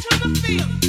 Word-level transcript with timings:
to 0.00 0.18
the 0.18 0.28
feeling, 0.42 0.88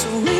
so 0.00 0.08
we. 0.20 0.39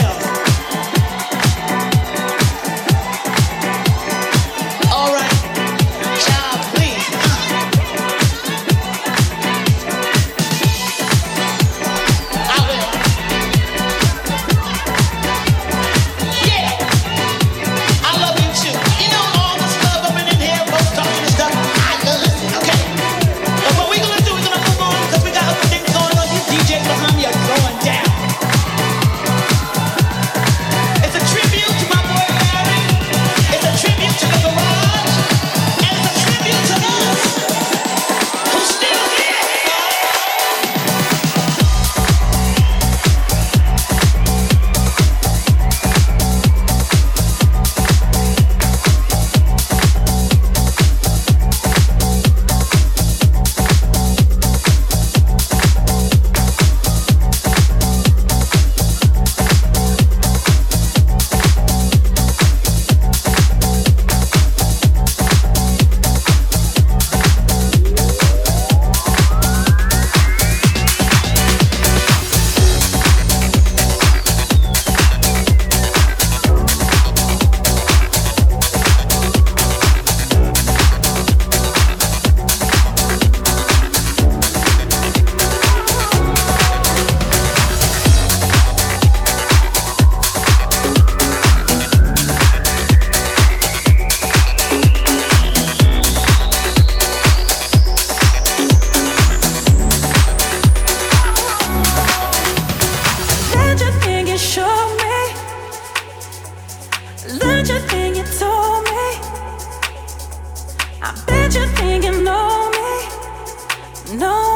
No 114.13 114.50